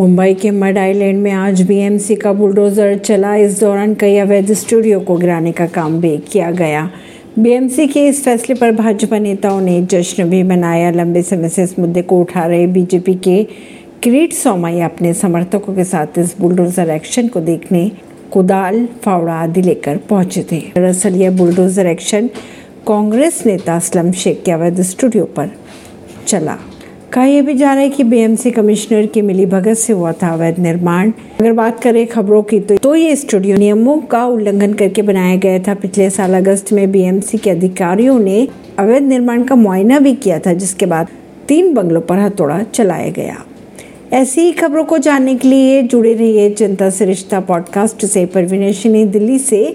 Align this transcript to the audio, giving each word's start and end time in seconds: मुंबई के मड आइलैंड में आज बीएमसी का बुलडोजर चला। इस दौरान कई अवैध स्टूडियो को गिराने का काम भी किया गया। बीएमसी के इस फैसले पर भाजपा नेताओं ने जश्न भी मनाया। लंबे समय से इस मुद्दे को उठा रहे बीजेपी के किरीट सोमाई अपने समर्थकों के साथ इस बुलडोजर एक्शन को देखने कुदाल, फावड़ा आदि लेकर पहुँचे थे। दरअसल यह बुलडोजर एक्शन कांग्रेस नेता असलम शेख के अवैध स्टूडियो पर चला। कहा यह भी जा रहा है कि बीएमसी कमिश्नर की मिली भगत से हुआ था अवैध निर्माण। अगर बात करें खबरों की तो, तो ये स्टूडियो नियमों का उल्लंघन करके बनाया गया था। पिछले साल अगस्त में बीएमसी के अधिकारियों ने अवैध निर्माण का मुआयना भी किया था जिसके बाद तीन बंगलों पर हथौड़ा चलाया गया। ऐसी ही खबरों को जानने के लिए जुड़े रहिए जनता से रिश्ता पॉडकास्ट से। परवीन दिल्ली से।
मुंबई 0.00 0.34
के 0.34 0.50
मड 0.50 0.78
आइलैंड 0.78 1.18
में 1.22 1.30
आज 1.30 1.60
बीएमसी 1.62 2.14
का 2.16 2.32
बुलडोजर 2.32 2.96
चला। 2.98 3.34
इस 3.36 3.58
दौरान 3.60 3.94
कई 3.94 4.16
अवैध 4.16 4.52
स्टूडियो 4.52 5.00
को 5.00 5.16
गिराने 5.16 5.52
का 5.52 5.66
काम 5.66 6.00
भी 6.00 6.16
किया 6.18 6.50
गया। 6.50 6.88
बीएमसी 7.38 7.86
के 7.86 8.06
इस 8.08 8.22
फैसले 8.24 8.54
पर 8.54 8.72
भाजपा 8.72 9.18
नेताओं 9.18 9.60
ने 9.60 9.80
जश्न 9.82 10.28
भी 10.30 10.42
मनाया। 10.42 10.90
लंबे 10.90 11.22
समय 11.22 11.48
से 11.48 11.62
इस 11.62 11.78
मुद्दे 11.78 12.02
को 12.02 12.20
उठा 12.20 12.46
रहे 12.46 12.66
बीजेपी 12.66 13.14
के 13.14 13.42
किरीट 14.02 14.32
सोमाई 14.32 14.80
अपने 14.80 15.12
समर्थकों 15.14 15.74
के 15.74 15.84
साथ 15.84 16.18
इस 16.18 16.34
बुलडोजर 16.40 16.90
एक्शन 16.90 17.28
को 17.28 17.40
देखने 17.40 17.90
कुदाल, 18.32 18.86
फावड़ा 19.04 19.34
आदि 19.34 19.62
लेकर 19.62 19.96
पहुँचे 20.10 20.46
थे। 20.52 20.60
दरअसल 20.74 21.16
यह 21.16 21.36
बुलडोजर 21.36 21.86
एक्शन 21.86 22.30
कांग्रेस 22.88 23.42
नेता 23.46 23.76
असलम 23.76 24.12
शेख 24.12 24.42
के 24.44 24.52
अवैध 24.52 24.80
स्टूडियो 24.80 25.24
पर 25.36 25.54
चला। 26.26 26.58
कहा 27.12 27.24
यह 27.24 27.42
भी 27.42 27.54
जा 27.54 27.72
रहा 27.72 27.82
है 27.82 27.90
कि 27.90 28.04
बीएमसी 28.04 28.50
कमिश्नर 28.50 29.06
की 29.06 29.22
मिली 29.22 29.46
भगत 29.46 29.74
से 29.74 29.92
हुआ 29.92 30.12
था 30.12 30.28
अवैध 30.28 30.58
निर्माण। 30.58 31.12
अगर 31.40 31.52
बात 31.52 31.82
करें 31.82 32.06
खबरों 32.06 32.42
की 32.42 32.60
तो, 32.60 32.76
तो 32.76 32.94
ये 32.94 33.16
स्टूडियो 33.16 33.56
नियमों 33.56 33.98
का 33.98 34.26
उल्लंघन 34.26 34.72
करके 34.72 35.02
बनाया 35.02 35.36
गया 35.36 35.58
था। 35.58 35.74
पिछले 35.74 36.10
साल 36.10 36.34
अगस्त 36.34 36.72
में 36.72 36.92
बीएमसी 36.92 37.38
के 37.38 37.50
अधिकारियों 37.50 38.18
ने 38.18 38.48
अवैध 38.78 39.02
निर्माण 39.02 39.42
का 39.42 39.54
मुआयना 39.54 39.98
भी 39.98 40.14
किया 40.14 40.38
था 40.38 40.52
जिसके 40.52 40.86
बाद 40.86 41.08
तीन 41.48 41.74
बंगलों 41.74 42.00
पर 42.00 42.18
हथौड़ा 42.18 42.62
चलाया 42.74 43.10
गया। 43.10 43.44
ऐसी 44.12 44.40
ही 44.40 44.52
खबरों 44.52 44.84
को 44.84 44.98
जानने 44.98 45.34
के 45.34 45.48
लिए 45.48 45.82
जुड़े 45.82 46.14
रहिए 46.14 46.50
जनता 46.50 46.90
से 46.90 47.04
रिश्ता 47.04 47.40
पॉडकास्ट 47.40 48.06
से। 48.06 48.26
परवीन 48.26 49.10
दिल्ली 49.10 49.38
से। 49.38 49.68